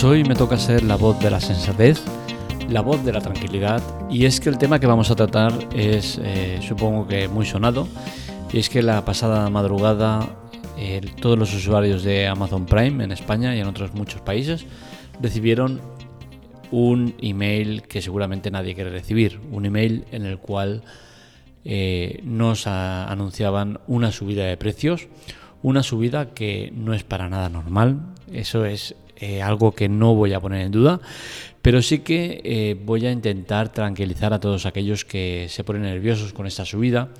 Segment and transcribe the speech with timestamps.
[0.00, 2.02] Pues hoy me toca ser la voz de la sensatez,
[2.70, 6.18] la voz de la tranquilidad y es que el tema que vamos a tratar es
[6.24, 7.86] eh, supongo que muy sonado
[8.50, 10.26] y es que la pasada madrugada
[11.20, 14.64] todos los usuarios de Amazon Prime en España y en otros muchos países
[15.20, 15.82] recibieron
[16.70, 20.82] un email que seguramente nadie quiere recibir, un email en el cual
[21.66, 25.08] eh, nos anunciaban una subida de precios,
[25.62, 28.00] una subida que no es para nada normal,
[28.32, 31.00] eso es eh, algo que no voy a poner en duda,
[31.62, 36.32] pero sí que eh, voy a intentar tranquilizar a todos aquellos que se ponen nerviosos
[36.32, 37.10] con esta subida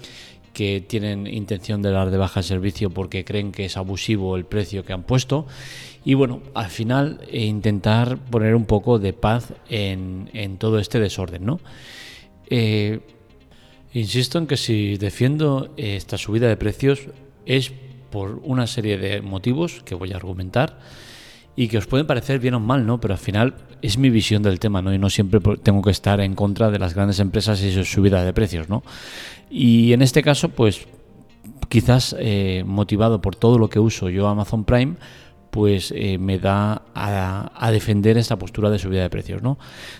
[0.53, 4.85] que tienen intención de dar de baja servicio porque creen que es abusivo el precio
[4.85, 5.47] que han puesto.
[6.05, 11.59] Y bueno, al final eh, intentar poner un poco de paz en, todo este desorden.
[12.49, 13.01] Eh,
[13.93, 17.09] insisto en que si defiendo esta subida de precios
[17.47, 17.73] es
[18.11, 20.81] por una serie de motivos que voy a argumentar
[21.57, 23.01] y que os pueden parecer bien o mal, ¿no?
[23.01, 24.95] Pero al final es mi visión del tema, ¿no?
[24.95, 28.25] Y no siempre tengo que estar en contra de las grandes empresas y su subida
[28.25, 28.83] de precios, ¿no?
[29.51, 30.87] Y en este caso, pues
[31.69, 34.95] quizás eh, motivado por todo lo que uso yo Amazon Prime,
[35.51, 39.43] pues eh, me da a, defender esta postura de subida de precios.
[39.43, 39.59] ¿no?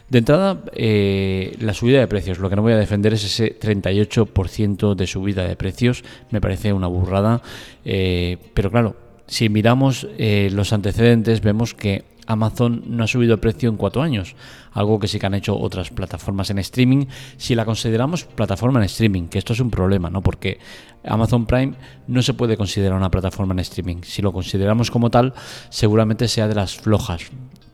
[0.09, 3.59] De entrada, eh, la subida de precios, lo que no voy a defender es ese
[3.59, 7.43] 38% de subida de precios, me parece una burrada,
[7.83, 8.97] pero claro,
[9.31, 14.35] si miramos los antecedentes vemos que Amazon no ha subido el precio en cuatro años,
[14.73, 17.07] algo que sí que han hecho otras plataformas en streaming,
[17.37, 20.23] si la consideramos plataforma en streaming, que esto es un problema, ¿no?
[20.23, 20.59] Porque
[21.05, 21.75] Amazon Prime
[22.07, 24.03] no se puede considerar una plataforma en streaming.
[24.03, 25.35] Si lo consideramos como tal,
[25.71, 27.23] seguramente sea de las flojas,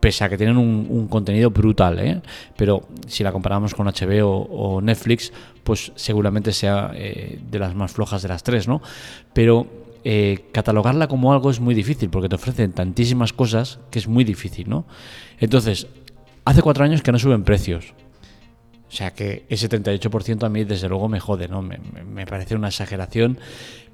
[0.00, 2.22] pese a que tienen un, contenido brutal, ¿eh?
[2.56, 5.32] pero si la comparamos con HBO o Netflix,
[5.64, 8.80] pues seguramente sea eh, de las más flojas de las tres, ¿no?
[9.32, 14.06] Pero eh, catalogarla como algo es muy difícil porque te ofrecen tantísimas cosas que es
[14.06, 14.86] muy difícil, ¿no?
[15.40, 15.88] Entonces,
[16.44, 17.92] hace cuatro años que no suben precios.
[18.88, 21.60] O sea que ese 38% a mí desde luego me jode, ¿no?
[21.60, 23.38] Me, parece una exageración.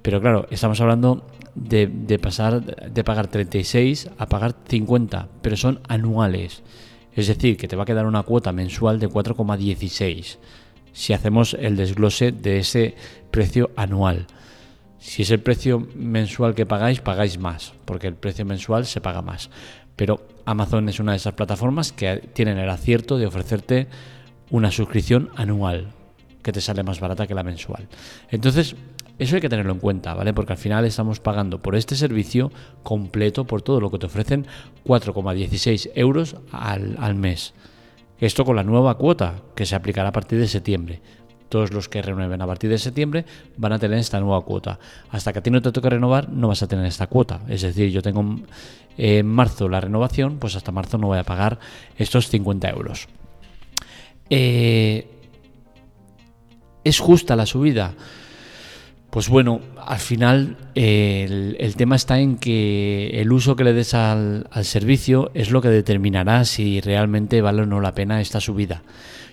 [0.02, 5.80] Pero claro, estamos hablando de, de, pasar de pagar 36 a pagar 50, pero son
[5.88, 6.62] anuales.
[7.16, 10.36] Es decir, que te va a quedar una cuota mensual de 4,16
[10.92, 12.96] si hacemos el desglose de ese
[13.30, 14.26] precio anual.
[15.02, 19.20] Si es el precio mensual que pagáis, pagáis más, porque el precio mensual se paga
[19.20, 19.50] más.
[19.96, 23.88] Pero Amazon es una de esas plataformas que tienen el acierto de ofrecerte
[24.50, 25.88] una suscripción anual,
[26.44, 27.88] que te sale más barata que la mensual.
[28.30, 28.76] Entonces,
[29.18, 30.32] eso hay que tenerlo en cuenta, ¿vale?
[30.32, 32.52] Porque al final estamos pagando por este servicio
[32.84, 34.46] completo, por todo lo que te ofrecen,
[34.86, 37.54] 4,16 euros al, al mes.
[38.20, 41.02] Esto con la nueva cuota que se aplicará a partir de septiembre
[41.52, 43.26] todos los que renueven a partir de septiembre
[43.58, 44.78] van a tener esta nueva cuota.
[45.10, 47.42] Hasta que a ti no te toque renovar, no vas a tener esta cuota.
[47.46, 48.24] Es decir, yo tengo
[48.96, 51.58] en marzo la renovación, pues hasta marzo no voy a pagar
[51.98, 53.06] estos 50 euros.
[54.30, 55.06] Eh,
[56.84, 57.92] ¿Es justa la subida?
[59.10, 64.48] Pues bueno, al final el, tema está en que el uso que le des al,
[64.50, 68.82] al servicio es lo que determinará si realmente vale o no la pena esta subida.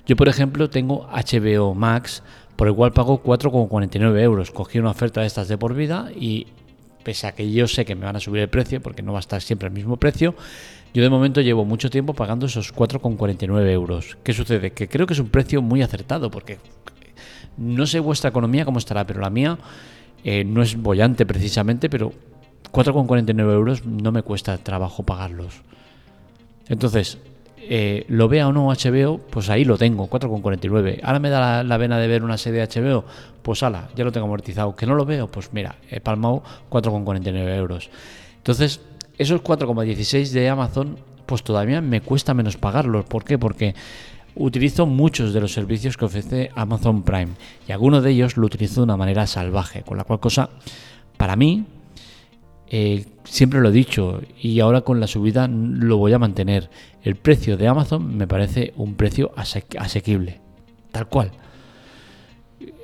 [0.09, 2.24] Yo, por ejemplo, tengo HBO Max,
[2.56, 4.50] por el cual pago 4,49 euros.
[4.50, 6.47] Cogí una oferta de estas de por vida y
[7.03, 9.19] pese a que yo sé que me van a subir el precio, porque no va
[9.19, 10.34] a estar siempre el mismo precio,
[10.96, 14.18] yo de momento llevo mucho tiempo pagando esos 4,49 euros.
[14.24, 14.72] ¿Qué sucede?
[14.72, 16.58] Que creo que es un precio muy acertado, porque
[17.58, 19.59] no sé vuestra economía cómo estará, pero la mía
[20.24, 22.14] eh, no es bollante precisamente, pero
[22.72, 25.62] 4,49 euros no me cuesta trabajo pagarlos.
[26.68, 27.19] Entonces,
[27.72, 31.02] eh, lo vea o no HBO, pues ahí lo tengo, 4,49.
[31.03, 33.06] Ahora me da la, vena de ver una serie de HBO,
[33.44, 34.75] pues ala, ya lo tengo amortizado.
[34.75, 36.41] Que no lo veo, pues mira, he palmado
[36.72, 37.91] 4,49 euros.
[38.38, 38.81] Entonces,
[39.19, 40.97] esos 4,16 de Amazon,
[41.28, 43.06] pues todavía me cuesta menos pagarlos.
[43.06, 43.38] ¿Por qué?
[43.38, 43.75] Porque
[44.34, 47.34] utilizo muchos de los servicios que ofrece Amazon Prime
[47.68, 50.50] y algunos de ellos lo utilizo de una manera salvaje, con la cual cosa,
[51.18, 51.65] para mí,
[52.69, 56.69] eh, siempre lo he dicho y ahora con la subida lo voy a mantener.
[57.04, 60.39] El precio de Amazon me parece un precio asequible,
[60.92, 61.31] tal cual.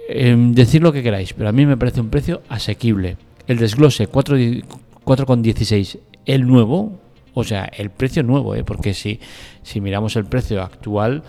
[0.08, 3.18] Em, decir lo que queráis, pero a mí me parece un precio asequible.
[3.48, 7.00] El desglose 4,16, el nuevo,
[7.34, 8.64] o sea, el precio nuevo, ¿eh?
[8.64, 9.20] porque si,
[9.62, 11.24] si miramos el precio actual,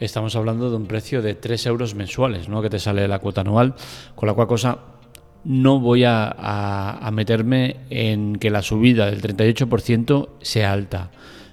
[0.00, 2.62] estamos hablando de un precio de 3 euros mensuales, ¿no?
[2.62, 3.74] que te sale la cuota anual,
[4.14, 4.78] con la cual cosa
[5.46, 11.10] no voy a, meterme en que la subida del 38% sea alta.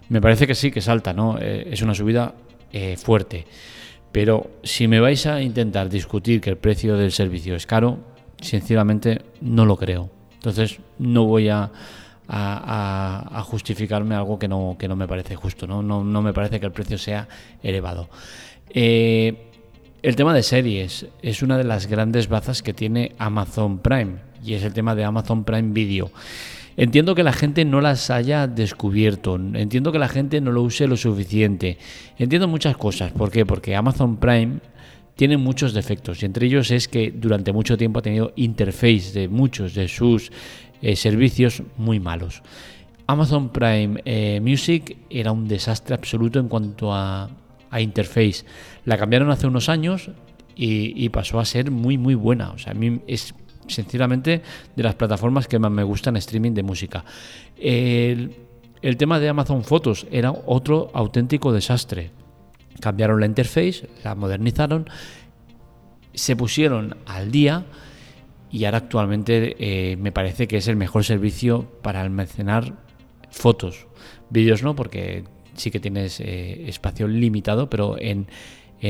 [0.09, 1.37] Me parece que sí, que es alta, ¿no?
[1.39, 2.33] Eh, es una subida
[2.71, 3.45] eh, fuerte.
[4.11, 7.99] Pero si me vais a intentar discutir que el precio del servicio es caro,
[8.41, 10.09] sinceramente no lo creo.
[10.33, 11.71] Entonces no voy a,
[13.43, 17.27] justificarme algo que no, me parece justo, no me parece que el precio sea
[17.61, 18.09] elevado.
[18.69, 19.51] Eh,
[20.03, 24.53] el tema de series es una de las grandes bazas que tiene Amazon Prime y
[24.53, 26.11] es el tema de Amazon Prime Video.
[26.75, 30.87] Entiendo que la gente no las haya descubierto, entiendo que la gente no lo use
[30.87, 31.77] lo suficiente,
[32.17, 33.13] entiendo muchas cosas.
[33.13, 33.45] ¿Por qué?
[33.45, 34.59] Porque Amazon Prime
[35.15, 39.29] tiene muchos defectos y entre ellos es que durante mucho tiempo ha tenido interface de
[39.29, 40.33] muchos de sus
[40.81, 42.41] eh, servicios muy malos.
[43.07, 47.29] Amazon Prime eh, Music era un desastre absoluto en cuanto a,
[47.81, 48.45] interface.
[48.85, 50.11] La cambiaron hace unos años
[50.55, 52.51] y, pasó a ser muy muy buena.
[52.51, 53.33] O sea, a mí es
[53.67, 54.41] sinceramente
[54.75, 57.03] de las plataformas que más me gustan streaming de música.
[57.57, 58.35] El,
[58.81, 62.11] el tema de Amazon Fotos era otro auténtico desastre.
[62.79, 64.89] Cambiaron la interface, la modernizaron,
[66.13, 67.65] se pusieron al día
[68.51, 72.75] y ahora actualmente eh, me parece que es el mejor servicio para almacenar
[73.31, 73.87] fotos.
[74.29, 75.23] Vídeos no, porque
[75.55, 78.27] sí que tienes eh, espacio limitado, pero en,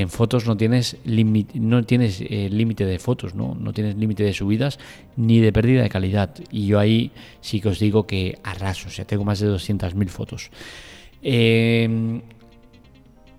[0.07, 3.53] fotos no tienes no tienes eh, límite de fotos, ¿no?
[3.53, 4.79] no tienes límite de subidas
[5.17, 6.33] ni de pérdida de calidad.
[6.51, 7.11] Y yo ahí
[7.41, 10.49] sí que os digo que arraso, o sea, tengo más de 200.000 fotos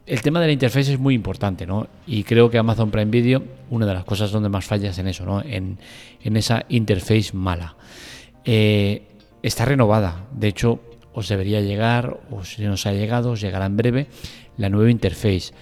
[0.06, 1.87] el tema de la interfaz es muy importante, ¿no?
[2.06, 5.09] Y creo que Amazon Prime Video, una de las cosas donde más falla es en
[5.09, 5.43] eso, ¿no?
[5.43, 5.79] En,
[6.23, 7.77] esa interface mala.
[8.44, 9.03] Eh,
[9.43, 10.81] está renovada, de hecho,
[11.14, 14.06] os debería llegar, o si no os ha llegado, os llegará en breve,
[14.56, 15.52] la nueva interface.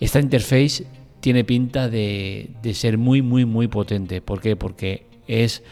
[0.00, 0.84] Esta interface
[1.20, 4.20] tiene pinta de, ser muy, muy, muy potente.
[4.20, 4.56] ¿Por qué?
[4.56, 5.62] Porque es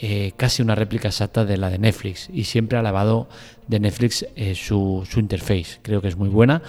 [0.00, 3.28] eh, casi una réplica exacta de la de Netflix y siempre ha alabado
[3.68, 5.78] de Netflix eh, su, su interface.
[5.82, 6.62] Creo que es muy buena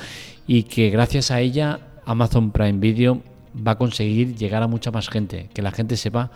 [0.48, 3.22] y que gracias a ella Amazon Prime Video
[3.56, 6.32] va a conseguir llegar a mucha más gente, que la gente sepa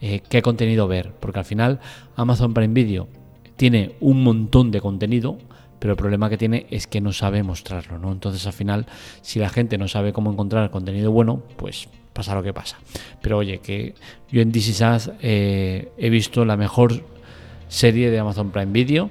[0.00, 1.80] eh, qué contenido ver, porque al final
[2.16, 3.08] Amazon Prime Video
[3.56, 5.38] tiene un montón de contenido,
[5.78, 8.12] pero el problema que tiene es que no sabe mostrarlo, ¿no?
[8.12, 8.86] Entonces al final,
[9.22, 12.78] si la gente no sabe cómo encontrar contenido bueno, pues pasa lo que pasa.
[13.20, 13.94] Pero oye, que
[14.30, 14.72] yo en DC
[15.20, 17.04] eh, he visto la mejor
[17.68, 19.10] serie de Amazon Prime Video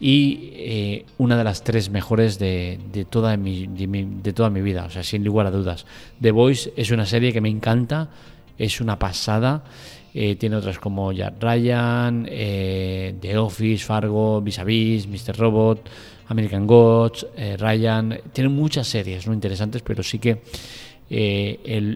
[0.00, 5.04] y eh, una de las tres mejores de, toda de, toda mi vida, o sea,
[5.04, 5.86] sin lugar a dudas.
[6.20, 8.10] The Voice es una serie que me encanta,
[8.58, 9.62] es una pasada.
[10.14, 15.36] Eh, tiene otras como Jack Ryan, eh, The Office, Fargo, Vis a Vis, Mr.
[15.36, 15.88] Robot,
[16.28, 17.26] American Gods,
[17.58, 18.20] Ryan.
[18.32, 20.42] Tiene muchas series no interesantes, pero sí que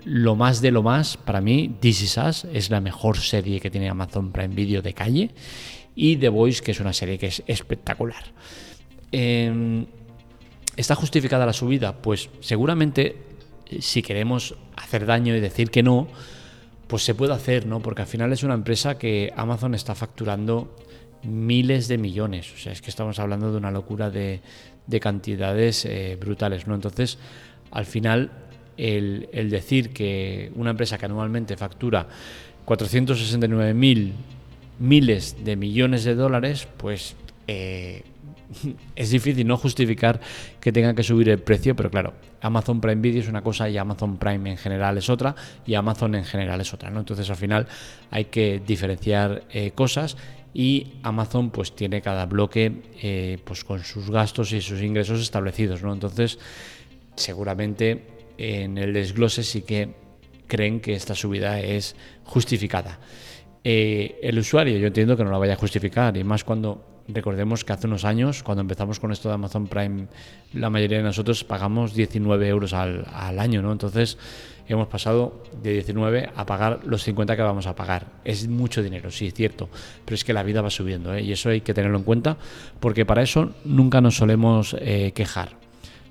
[0.05, 3.71] lo más de lo más, para mí, This Is Us es la mejor serie que
[3.71, 5.31] tiene Amazon Prime Video de calle
[5.97, 8.23] y The Voice, que es una serie que es espectacular.
[9.11, 9.87] Em,
[10.77, 11.97] ¿Está justificada la subida?
[11.97, 13.17] Pues seguramente
[13.67, 16.07] eh, si queremos hacer daño y decir que no,
[16.87, 17.81] pues se puede hacer, ¿no?
[17.81, 20.77] Porque al final es una empresa que Amazon está facturando
[21.25, 22.53] miles de millones.
[22.55, 24.41] O sea, es que estamos hablando de una locura de,
[25.01, 26.75] cantidades eh, brutales, ¿no?
[26.75, 27.19] Entonces,
[27.73, 28.31] al final,
[28.77, 32.07] el, decir que una empresa que anualmente factura
[32.67, 34.13] 469.000
[34.79, 37.17] miles de millones de dólares, pues
[37.49, 38.03] eh,
[38.97, 40.21] es difícil no justificar
[40.61, 43.77] que tengan que subir el precio, pero claro, Amazon Prime Video es una cosa y
[43.77, 45.35] Amazon Prime en general es otra
[45.67, 47.01] y Amazon en general es otra, ¿no?
[47.01, 47.67] Entonces al final
[48.11, 50.17] hay que diferenciar eh, cosas
[50.55, 55.83] y Amazon pues tiene cada bloque eh, pues con sus gastos y sus ingresos establecidos,
[55.83, 55.93] ¿no?
[55.93, 56.39] Entonces
[57.15, 58.07] seguramente
[58.39, 59.95] en el desglose sí que
[60.47, 62.99] creen que esta subida es justificada.
[63.69, 67.65] Eh, el usuario yo entiendo que no lo vaya a justificar y más cuando recordemos
[67.65, 70.07] que hace unos años cuando empezamos con esto de Amazon Prime
[70.53, 73.05] la mayoría de nosotros pagamos 19 euros al,
[73.41, 74.19] año no entonces
[74.69, 78.07] hemos pasado de 19 a pagar los 50 que vamos a pagar.
[78.25, 79.69] Es mucho dinero sí es cierto
[80.05, 81.23] pero es que la vida va subiendo ¿eh?
[81.23, 82.37] y eso hay que tenerlo en cuenta
[82.79, 85.66] porque para eso nunca nos solemos eh, quejar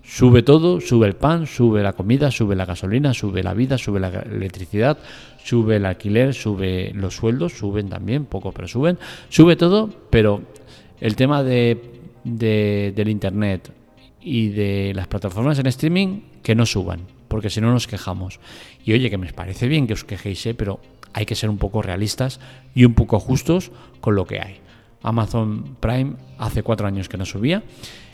[0.08, 4.00] Sube todo, sube el pan, sube la comida, sube la gasolina, sube la vida, sube
[4.00, 5.00] la electricidad,
[5.44, 9.00] sube el alquiler, sube los sueldos, suben también, poco, pero suben.
[9.30, 10.44] Sube todo, pero
[11.02, 11.82] el tema de,
[12.24, 13.72] del Internet
[14.22, 18.40] y de las plataformas en streaming, que no suban, porque si no nos quejamos.
[18.86, 20.54] Y oye, que me parece bien que os quejéis, ¿eh?
[20.54, 20.80] pero
[21.14, 22.40] hay que ser un poco realistas
[22.76, 23.72] y un poco justos
[24.02, 24.58] con lo que hay.
[25.06, 27.64] Amazon Prime hace cuatro años que no subía.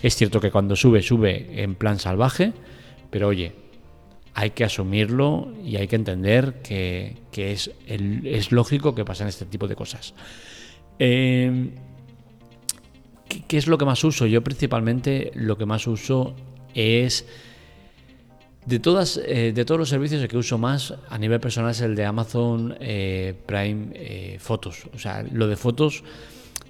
[0.04, 2.54] Es cierto que cuando sube, sube en plan salvaje,
[3.10, 3.54] pero oye,
[4.34, 9.76] hay que asumirlo y hay que entender que, es, lógico que pasen este tipo de
[9.76, 10.14] cosas.
[11.00, 11.72] Em,
[13.48, 14.26] ¿qué, es lo que más uso?
[14.26, 16.36] Yo principalmente lo que más uso
[16.74, 17.26] es...
[18.66, 21.82] De, todas, eh, de todos los servicios, el que uso más a nivel personal es
[21.82, 24.88] el de Amazon eh, Prime eh, Fotos.
[24.94, 26.04] O sea, lo de fotos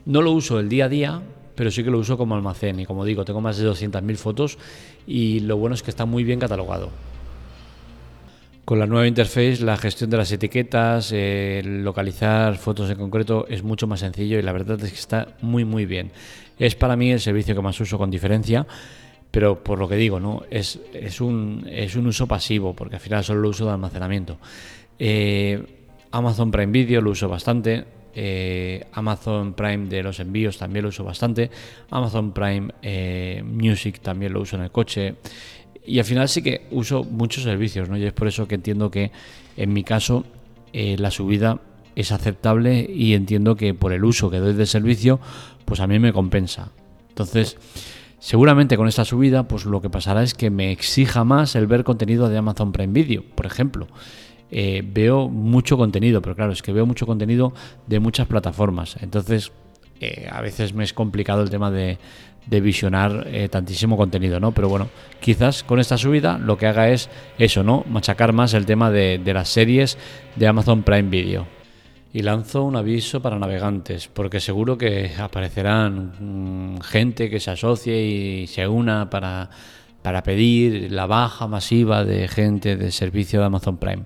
[0.05, 1.21] No lo uso el día a día,
[1.55, 2.79] pero sí que lo uso como almacén.
[2.79, 4.57] Y como digo, tengo más de 200.000 fotos
[5.05, 6.89] y lo bueno es que está muy bien catalogado.
[8.65, 11.13] Con la nueva interface, la gestión de las etiquetas,
[11.63, 15.65] localizar fotos en concreto es mucho más sencillo y la verdad es que está muy
[15.65, 16.11] muy bien.
[16.57, 18.65] Es para mí el servicio que más uso con diferencia,
[19.31, 20.43] pero por lo que digo, ¿no?
[20.49, 24.37] es, es, un, es un uso pasivo, porque al final solo lo uso de almacenamiento.
[24.99, 25.61] Eh,
[26.11, 27.85] Amazon Prime Video lo uso bastante.
[28.13, 31.49] Eh, Amazon Prime de los envíos también lo uso bastante.
[31.89, 35.15] Amazon Prime eh, Music también lo uso en el coche.
[35.85, 37.97] Y al final sí que uso muchos servicios, ¿no?
[37.97, 39.11] Y es por eso que entiendo que
[39.57, 40.25] en mi caso
[40.73, 41.59] la subida
[41.95, 45.19] es aceptable y entiendo que por el uso que doy del servicio,
[45.65, 46.71] pues a mí me compensa.
[47.09, 47.57] Entonces,
[48.19, 51.83] seguramente con esta subida, pues lo que pasará es que me exija más el ver
[51.83, 53.87] contenido de Amazon Prime Video, por ejemplo.
[54.51, 57.53] Eh, veo mucho contenido, pero claro, es que veo mucho contenido
[57.87, 58.97] de muchas plataformas.
[59.01, 59.51] Entonces,
[60.01, 61.97] eh, a veces me es complicado el tema de,
[62.49, 64.51] visionar eh, tantísimo contenido, ¿no?
[64.51, 64.89] Pero bueno,
[65.21, 67.85] quizás con esta subida lo que haga es eso, ¿no?
[67.87, 69.97] Machacar más el tema de, las series
[70.35, 71.47] de Amazon Prime Video.
[72.13, 78.01] Y lanzo un aviso para navegantes, porque seguro que aparecerán mm, gente que se asocie
[78.03, 79.49] y se una para,
[80.01, 84.03] para pedir la baja masiva de gente del servicio de Amazon Prime.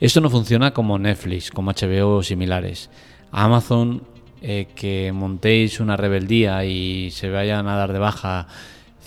[0.00, 2.90] Esto no funciona como Netflix, como HBO o similares.
[3.32, 4.02] Amazon,
[4.40, 8.46] eh, que montéis una rebeldía y se vayan a dar de baja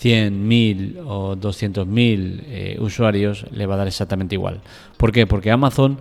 [0.01, 4.61] 100.000 o 200.000 eh, usuarios, le va a dar exactamente igual.
[4.97, 5.27] ¿Por qué?
[5.27, 5.99] Porque Amazon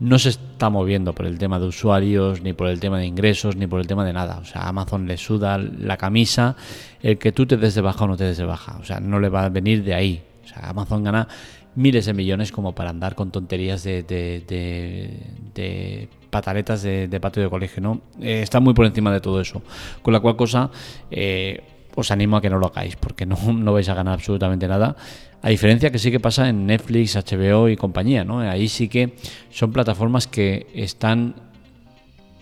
[0.00, 3.56] no se está moviendo por el tema de usuarios, ni por el tema de ingresos,
[3.56, 4.38] ni por el tema de nada.
[4.38, 6.56] O sea, Amazon le suda la camisa
[7.02, 8.78] el que tú te des de baja o no te des de baja.
[8.80, 10.22] O sea, no le va a venir de ahí.
[10.42, 11.28] O sea, Amazon gana
[11.74, 17.82] miles de millones como para andar con tonterías de, de, pataletas de, patio de colegio,
[17.82, 18.00] ¿no?
[18.20, 19.62] Eh, está muy por encima de todo eso.
[20.02, 20.70] Con la cual cosa...
[21.10, 21.62] Eh,
[21.94, 24.96] os animo a que no lo hagáis porque no, no vais a ganar absolutamente nada.
[25.42, 28.40] A diferencia que sí que pasa en Netflix, HBO y compañía, ¿no?
[28.40, 29.14] Ahí sí que
[29.50, 31.34] son plataformas que están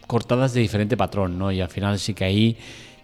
[0.08, 1.52] cortadas de diferente patrón, ¿no?
[1.52, 2.56] Y al final sí que ahí,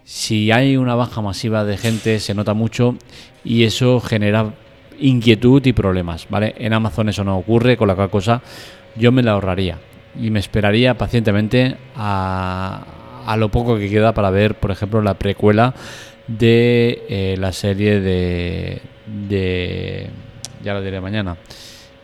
[0.03, 2.97] si hay una baja masiva de gente, se nota mucho
[3.45, 4.53] y eso genera
[4.99, 6.55] inquietud y problemas, ¿vale?
[6.57, 8.41] En Amazon eso no ocurre, con la cual cosa
[8.97, 9.77] yo me la ahorraría
[10.19, 12.83] y me esperaría pacientemente a,
[13.25, 15.73] a lo poco que queda para ver, por ejemplo, la precuela
[16.27, 20.09] de eh, la serie de, de,
[20.63, 21.37] ya lo diré mañana,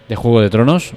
[0.08, 0.94] de Juego de Tronos.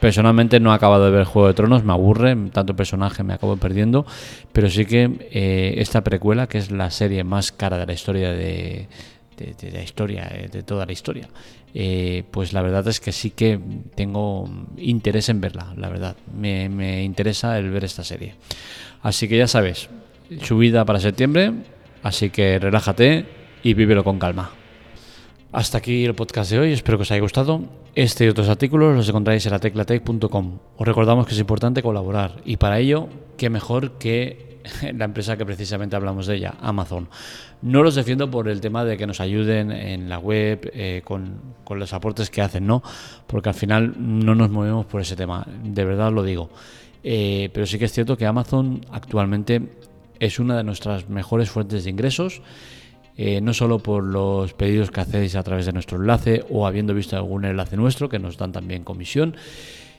[0.00, 3.56] Personalmente no he acabado de ver Juego de Tronos, me aburre, tanto personaje me acabo
[3.56, 4.06] perdiendo,
[4.52, 8.32] pero sí que eh, esta precuela, que es la serie más cara de la historia
[8.32, 8.88] de,
[9.36, 11.28] de, la historia, eh, de toda la historia,
[12.30, 13.60] pues la verdad es que sí que
[13.94, 18.34] tengo interés en verla, la verdad, me, me interesa el ver esta serie.
[19.02, 19.88] Así que ya sabes,
[20.42, 21.52] subida para septiembre,
[22.02, 23.26] Así que relájate
[23.62, 24.50] y vívelo con calma.
[25.52, 27.62] Hasta aquí el podcast de hoy, espero que os haya gustado.
[27.94, 30.58] Este y otros artículos los encontráis en la teclatec.com.
[30.76, 34.50] Os recordamos que es importante colaborar y para ello, qué mejor que
[34.96, 37.08] la empresa que precisamente hablamos de ella, Amazon.
[37.62, 41.40] No los defiendo por el tema de que nos ayuden en la web eh, con,
[41.70, 42.82] los aportes que hacen, no,
[43.26, 46.50] porque al final no nos movemos por ese tema, de verdad lo digo.
[47.02, 49.62] Eh, pero sí que es cierto que Amazon actualmente
[50.20, 52.42] es una de nuestras mejores fuentes de ingresos,
[53.16, 56.94] eh, no solo por los pedidos que hacéis a través de nuestro enlace o habiendo
[56.94, 59.36] visto algún enlace nuestro que nos dan también comisión,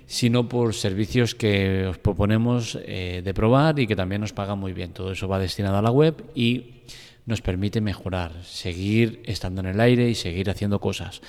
[0.06, 4.74] sino por servicios que os proponemos eh, de probar y que también nos pagan muy
[4.74, 4.94] bien.
[4.94, 6.82] Todo eso va destinado a la web y
[7.26, 11.22] nos permite mejorar, seguir estando en el aire y seguir haciendo cosas.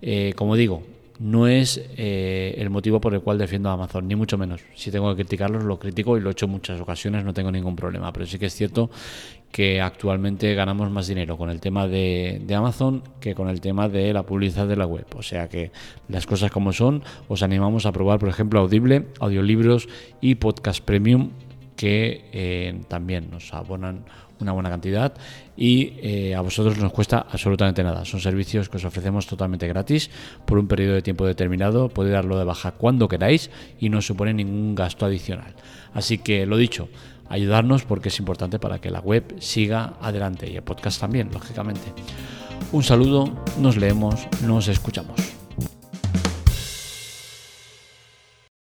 [0.00, 0.82] Eh, como digo,
[1.18, 4.62] no es eh, el motivo por el cual defiendo a Amazon, ni mucho menos.
[4.74, 7.50] Si tengo que criticarlos, lo critico y lo he hecho en muchas ocasiones, no tengo
[7.50, 8.12] ningún problema.
[8.12, 8.90] Pero sí que es cierto
[9.50, 14.12] que actualmente ganamos más dinero con el tema de, Amazon que con el tema de
[14.12, 15.06] la publicidad de la web.
[15.16, 15.70] O sea que
[16.08, 19.88] las cosas como son, os animamos a probar, por ejemplo, Audible, audiolibros
[20.20, 21.30] y podcast premium
[21.76, 24.04] que eh, también nos abonan
[24.42, 25.12] una buena cantidad
[25.56, 28.04] y eh, a vosotros nos cuesta absolutamente nada.
[28.04, 30.10] Son servicios que os ofrecemos totalmente gratis
[30.44, 31.88] por un periodo de tiempo determinado.
[31.88, 35.54] Podéis darlo de baja cuando queráis y no supone ningún gasto adicional.
[35.94, 36.88] Así que lo dicho,
[37.28, 41.92] ayudarnos porque es importante para que la web siga adelante y el podcast también, lógicamente.
[42.72, 45.31] Un saludo, nos leemos, nos escuchamos.